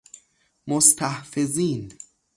مستحفظین 0.67 1.91